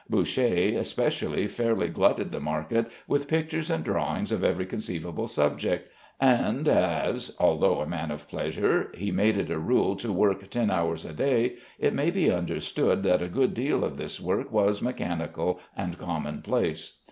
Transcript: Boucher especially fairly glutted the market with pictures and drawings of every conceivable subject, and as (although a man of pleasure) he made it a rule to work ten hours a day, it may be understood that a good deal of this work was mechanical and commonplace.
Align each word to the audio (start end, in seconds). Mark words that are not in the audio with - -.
Boucher 0.09 0.79
especially 0.79 1.45
fairly 1.47 1.87
glutted 1.87 2.31
the 2.31 2.39
market 2.39 2.87
with 3.07 3.27
pictures 3.27 3.69
and 3.69 3.83
drawings 3.83 4.31
of 4.31 4.43
every 4.43 4.65
conceivable 4.65 5.27
subject, 5.27 5.91
and 6.19 6.67
as 6.67 7.35
(although 7.39 7.81
a 7.81 7.85
man 7.85 8.09
of 8.09 8.27
pleasure) 8.27 8.91
he 8.95 9.11
made 9.11 9.37
it 9.37 9.51
a 9.51 9.59
rule 9.59 9.95
to 9.95 10.11
work 10.11 10.49
ten 10.49 10.71
hours 10.71 11.05
a 11.05 11.13
day, 11.13 11.53
it 11.77 11.93
may 11.93 12.09
be 12.09 12.31
understood 12.31 13.03
that 13.03 13.21
a 13.21 13.29
good 13.29 13.53
deal 13.53 13.83
of 13.83 13.95
this 13.97 14.19
work 14.19 14.51
was 14.51 14.81
mechanical 14.81 15.59
and 15.77 15.99
commonplace. 15.99 16.97